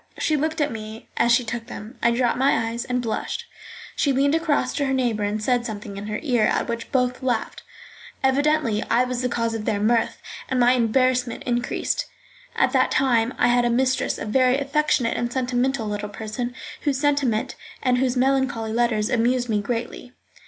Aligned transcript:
She 0.17 0.35
looked 0.35 0.59
at 0.59 0.71
me 0.71 1.09
as 1.15 1.31
she 1.31 1.43
took 1.45 1.67
them. 1.67 1.99
I 2.01 2.09
dropped 2.09 2.39
my 2.39 2.69
eyes 2.69 2.85
and 2.85 3.03
blushed. 3.03 3.45
She 3.95 4.11
leaned 4.11 4.33
across 4.33 4.73
to 4.73 4.85
her 4.87 4.93
neighbour 4.95 5.21
and 5.21 5.39
said 5.43 5.63
something 5.63 5.95
in 5.95 6.07
her 6.07 6.19
ear, 6.23 6.45
at 6.45 6.67
which 6.67 6.91
both 6.91 7.21
laughed. 7.21 7.61
Evidently 8.23 8.81
I 8.89 9.03
was 9.03 9.21
the 9.21 9.29
cause 9.29 9.53
of 9.53 9.65
their 9.65 9.79
mirth, 9.79 10.17
and 10.49 10.59
my 10.59 10.71
embarrassment 10.71 11.43
increased. 11.43 12.07
At 12.55 12.71
that 12.73 12.89
time 12.89 13.35
I 13.37 13.49
had 13.49 13.63
as 13.63 13.73
mistress 13.73 14.17
a 14.17 14.25
very 14.25 14.57
affectionate 14.57 15.15
and 15.17 15.31
sentimental 15.31 15.85
little 15.87 16.09
person, 16.09 16.55
whose 16.81 16.97
sentiment 16.99 17.55
and 17.83 17.99
whose 17.99 18.17
melancholy 18.17 18.73
letters 18.73 19.07
amused 19.11 19.49
me 19.49 19.61
greatly. 19.61 20.13